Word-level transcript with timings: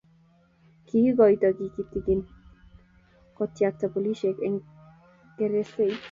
kiikoito 0.87 1.47
kiy 1.57 1.71
kitigin 1.75 2.21
kotyakta 3.37 3.85
polisiek 3.95 4.37
eng' 4.47 4.63
geresait. 5.37 5.99